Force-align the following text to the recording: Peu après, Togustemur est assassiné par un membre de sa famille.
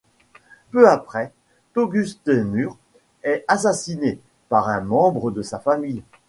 Peu 0.71 0.89
après, 0.89 1.31
Togustemur 1.75 2.75
est 3.21 3.45
assassiné 3.47 4.19
par 4.49 4.67
un 4.67 4.81
membre 4.81 5.29
de 5.29 5.43
sa 5.43 5.59
famille. 5.59 6.01